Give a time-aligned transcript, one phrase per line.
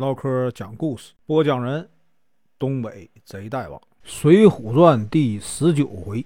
[0.00, 1.86] 唠嗑讲故事，播讲人：
[2.58, 3.78] 东北贼大王。
[4.02, 6.24] 《水浒传》第十九回：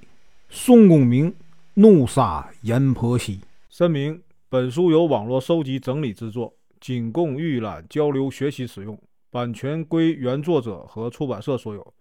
[0.49, 1.35] 宋公明
[1.75, 3.41] 怒杀阎婆惜。
[3.69, 8.97] 声明：本书由网络收集整理制作，仅供预览、交流、学习使用，
[9.29, 11.95] 版权归原作者和出版社所有，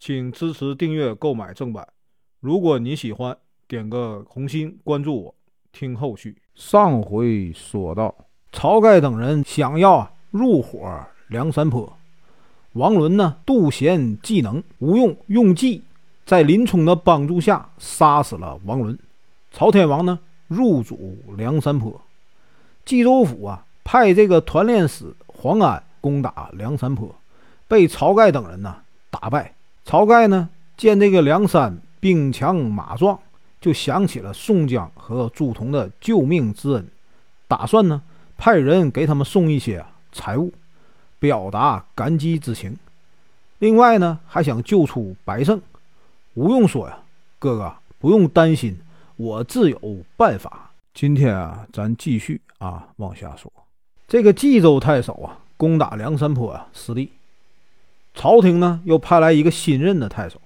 [0.00, 1.86] 请支持订阅、购买正版。
[2.40, 3.38] 如果你喜欢，
[3.68, 5.34] 点个红心，关注我，
[5.70, 6.36] 听后续。
[6.56, 8.12] 上回说到，
[8.50, 11.96] 晁盖等人想要啊入伙梁山泊，
[12.72, 15.80] 王伦呢妒贤技能，吴用用计，
[16.26, 18.98] 在林冲的帮助下杀死了王伦。
[19.52, 22.00] 朝天王呢入主梁山泊，
[22.84, 27.14] 冀州府啊派这个团练使黄安攻打梁山泊，
[27.68, 28.78] 被晁盖等人呢
[29.08, 29.54] 打败。
[29.86, 33.16] 晁盖呢见这个梁山兵强马壮。
[33.60, 36.88] 就想起了宋江和朱仝的救命之恩，
[37.46, 38.00] 打算呢
[38.38, 40.50] 派人给他们送一些财物，
[41.20, 42.76] 表达感激之情。
[43.60, 45.60] 另外呢，还想救出白胜。
[46.34, 46.98] 吴用说呀
[47.38, 48.80] ：“哥哥不用担心，
[49.16, 53.52] 我自有办法。”今天啊，咱继续啊往下说。
[54.08, 57.12] 这个冀州太守啊，攻打梁山泊啊失利，
[58.14, 60.40] 朝廷呢又派来一个新任的太守。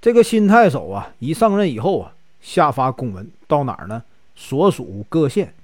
[0.00, 4.02] 这个新太守啊，一上任以后啊，下发公文到哪儿呢？
[4.34, 5.54] 所属各县，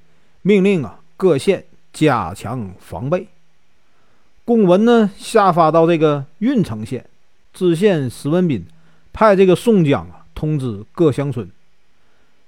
[0.42, 3.28] 命令啊各县加强防备。
[4.48, 7.04] 公文呢下发到这个郓城县，
[7.52, 8.64] 知县石文斌
[9.12, 11.46] 派这个宋江啊通知各乡村。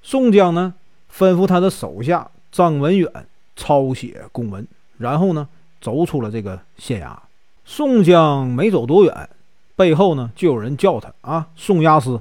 [0.00, 0.72] 宋江呢
[1.14, 5.46] 吩咐他的手下张文远抄写公文，然后呢
[5.78, 7.14] 走出了这个县衙。
[7.66, 9.28] 宋江没走多远。
[9.76, 12.18] 背后呢，就有人叫他啊，宋押司。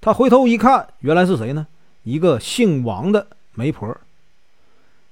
[0.00, 1.66] 他回头一看，原来是谁呢？
[2.04, 3.94] 一个姓王的媒婆。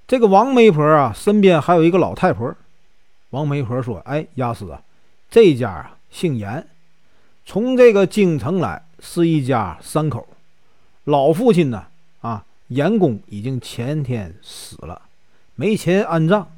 [0.06, 2.54] 这个王媒婆啊，身边还有一个老太婆。
[3.30, 4.82] 王媒婆说：“哎，押司啊，
[5.30, 6.66] 这家啊姓严，
[7.44, 10.26] 从这个京城来，是一家三口。
[11.04, 11.86] 老父亲呢，
[12.20, 15.02] 啊，严公已经前天死了，
[15.54, 16.50] 没钱安葬。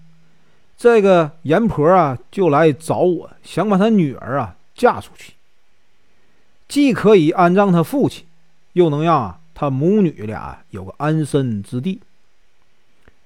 [0.76, 5.34] 这个严婆啊，就来找我，想把他女儿啊。”嫁出去，
[6.66, 8.24] 既可以安葬他父亲，
[8.72, 12.00] 又能让他母女俩有个安身之地。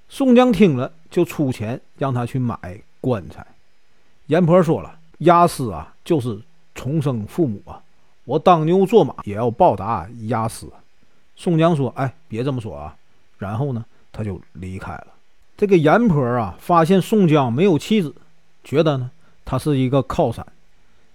[0.09, 3.45] 宋江听了，就出钱让他去买棺材。
[4.25, 6.41] 阎婆说了：“押司啊，就是
[6.73, 7.79] 重生父母啊，
[8.23, 10.67] 我当牛做马也要报答押司。”
[11.37, 12.95] 宋江说：“哎，别这么说啊。”
[13.37, 15.07] 然后呢，他就离开了。
[15.55, 18.15] 这个阎婆啊，发现宋江没有妻子，
[18.63, 19.11] 觉得呢
[19.45, 20.43] 他是一个靠山。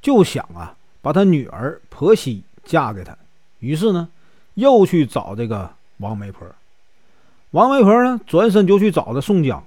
[0.01, 3.17] 就想啊，把他女儿婆媳嫁给他，
[3.59, 4.09] 于是呢，
[4.55, 6.47] 又去找这个王媒婆。
[7.51, 9.65] 王媒婆呢，转身就去找的宋江。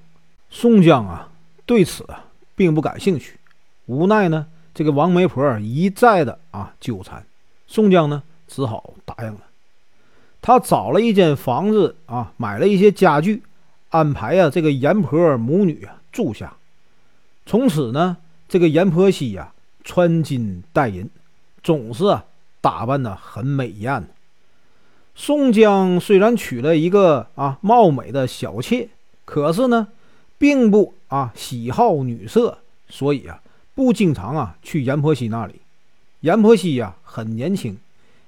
[0.49, 1.27] 宋江啊，
[1.65, 2.25] 对此啊，
[2.55, 3.37] 并不感兴趣。
[3.85, 7.25] 无奈呢，这个王媒婆一再的啊纠缠，
[7.67, 9.41] 宋江呢，只好答应了。
[10.41, 13.43] 他找了一间房子啊，买了一些家具，
[13.89, 16.55] 安排啊这个阎婆母女啊住下。
[17.45, 19.49] 从此呢，这个阎婆惜呀。
[19.85, 21.09] 穿金戴银，
[21.61, 22.23] 总是啊
[22.61, 24.07] 打扮的很美艳。
[25.13, 28.87] 宋江虽然娶了一个啊貌美的小妾，
[29.25, 29.89] 可是呢，
[30.43, 32.57] 并不啊喜好女色，
[32.89, 33.41] 所以啊
[33.73, 35.61] 不经常啊去阎婆惜那里。
[36.19, 37.77] 阎婆惜呀很年轻，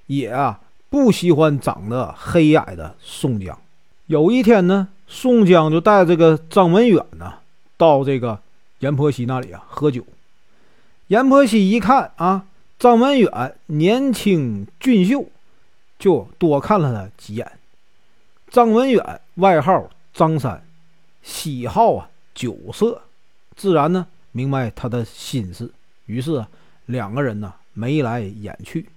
[0.07, 3.59] 也啊不喜欢长得黑矮的宋江。
[4.05, 7.33] 有一天呢，宋江就带这个张文远呢
[7.75, 8.39] 到这个
[8.79, 10.01] 阎婆惜那里啊喝酒。
[11.07, 12.45] 阎婆惜一看啊，
[12.79, 15.25] 张文远年轻俊秀，
[15.99, 17.51] 就多看了他几眼。
[18.49, 20.63] 张文远外号张三，
[21.25, 23.01] 喜好啊酒色，
[23.55, 25.73] 自然呢明白他的心思，
[26.05, 26.45] 于是
[26.85, 28.87] 两个人呢眉来眼去。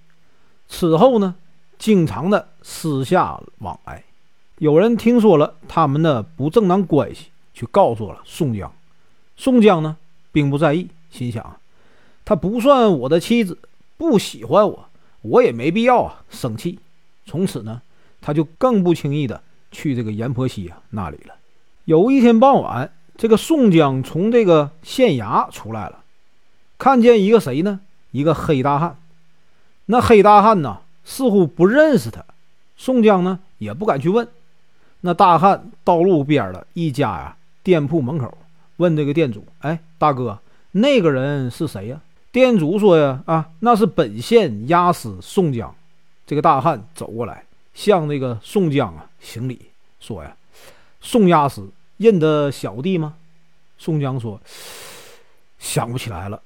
[0.67, 1.33] 此后呢，
[1.79, 4.03] 经常的私下往来。
[4.59, 8.71] 有人听说了他们的不正当关系，去告诉了宋江。
[9.35, 9.97] 宋江呢
[10.31, 11.59] 并不在意，心想。
[12.23, 13.57] 她不算我的妻子，
[13.97, 14.87] 不喜欢我，
[15.23, 16.77] 我也没必要啊生气。
[17.25, 17.81] 从此呢，
[18.21, 19.41] 他就更不轻易的
[19.71, 21.33] 去这个阎婆惜啊那里了。
[21.89, 26.03] 有一天傍晚，这个宋江从这个县衙出来了，
[26.77, 27.79] 看见一个谁呢？
[28.11, 28.95] 一个黑大汉。
[29.87, 32.23] 那黑大汉呢，似乎不认识他。
[32.77, 34.27] 宋江呢，也不敢去问。
[35.01, 38.37] 那大汉到路边的一家呀店铺门口，
[38.77, 40.37] 问这个店主：“哎，大哥，
[40.73, 41.99] 那个人是谁呀？”
[42.31, 45.73] 店主说呀，啊，那是本县押司宋江。
[46.27, 49.59] 这个大汉走过来，向那个宋江啊行礼，
[49.99, 50.35] 说呀
[51.01, 51.67] ：“宋押司
[51.99, 53.13] 认得小弟吗？”
[53.77, 54.41] 宋江说
[55.59, 56.41] ：“想不起来了。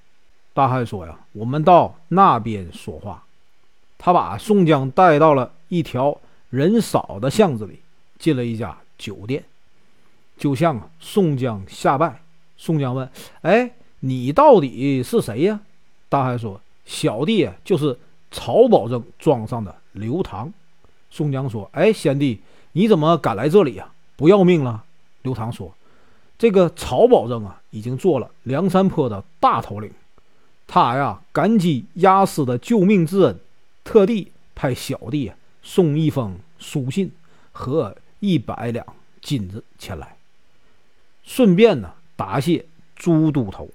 [0.53, 3.23] 大汉说呀：“我们到那边说话。”
[3.97, 6.19] 他把宋江带到了一条
[6.50, 7.79] 人少的巷子里，
[8.19, 9.44] 进了一家酒店，
[10.38, 12.21] 就向宋江下拜。
[12.57, 13.09] 宋江问
[13.41, 13.71] ：“哎，
[14.01, 15.61] 你到底是谁呀？”
[16.09, 17.97] 大汉说：“小弟就是
[18.29, 20.53] 曹保正庄上的刘唐。”
[21.09, 22.41] 宋江说：“哎，贤弟，
[22.73, 23.89] 你怎么敢来这里呀？
[24.15, 24.83] 不要命了？”
[25.23, 25.73] 刘唐说
[26.37, 29.91] ：“这个曹保正啊，已经做了梁山坡的大头领。”
[30.65, 33.37] 他呀，感激押司的救命之恩，
[33.83, 35.31] 特地派小弟
[35.61, 37.11] 送一封书信
[37.51, 38.85] 和一百两
[39.21, 40.15] 金子前来，
[41.23, 42.65] 顺便呢答谢
[42.95, 43.69] 朱都头。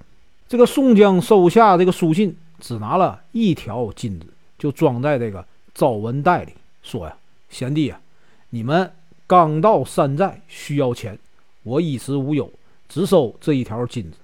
[0.48, 4.26] 这个宋江收下这个书信，只拿了一条金子，
[4.58, 7.16] 就装在这个招文袋里，说呀
[7.50, 8.00] ：“贤弟啊，
[8.50, 8.90] 你们
[9.26, 11.18] 刚到山寨，需要钱，
[11.68, 12.50] 我一时无有，
[12.88, 14.16] 只收这一条金子。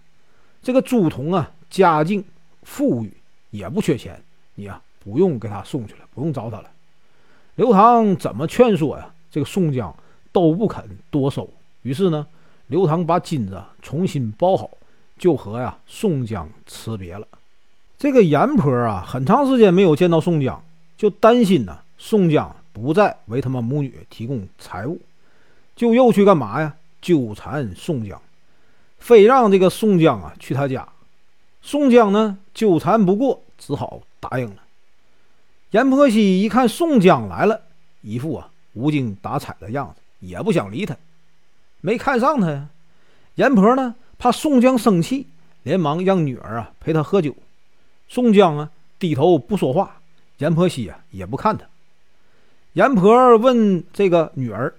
[0.62, 2.24] 这个朱仝啊，家境。”
[2.66, 3.12] 富裕
[3.50, 4.18] 也不缺钱，
[4.54, 6.70] 你呀不用给他送去了，不用找他了。
[7.56, 9.12] 刘唐怎么劝说呀？
[9.30, 9.94] 这个宋江
[10.32, 11.46] 都不肯多收。
[11.82, 12.26] 于是呢，
[12.68, 14.70] 刘唐把金子重新包好，
[15.18, 17.28] 就和呀宋江辞别了。
[17.98, 20.64] 这个阎婆啊，很长时间没有见到宋江，
[20.96, 24.98] 就担心呢宋江不再为他们母女提供财物，
[25.76, 26.74] 就又去干嘛呀？
[27.04, 28.18] 纠缠宋江，
[28.98, 30.88] 非让这个宋江啊去他家。
[31.60, 34.62] 宋江呢，纠缠不过，只好答应了。
[35.72, 37.60] 阎婆惜一看宋江来了，
[38.00, 40.96] 一副啊无精打采的样子，也不想理他，
[41.82, 42.70] 没看上他呀。
[43.34, 45.26] 阎婆呢，怕宋江生气，
[45.62, 47.36] 连忙让女儿啊陪他喝酒。
[48.08, 50.00] 宋江啊低头不说话，
[50.38, 51.66] 阎婆惜啊也不看他。
[52.72, 54.74] 阎婆问这个女儿：“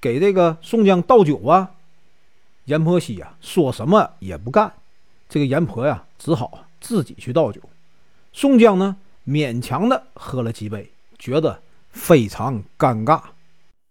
[0.00, 1.74] 给这个宋江倒酒啊？”
[2.66, 4.72] 阎婆惜呀说什么也不干。
[5.28, 7.60] 这个阎婆呀，只好自己去倒酒。
[8.32, 8.96] 宋江呢，
[9.26, 13.22] 勉强的喝了几杯，觉得非常尴尬。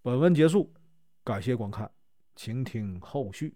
[0.01, 0.69] 本文结束，
[1.24, 1.89] 感谢观看，
[2.36, 3.53] 请听后续。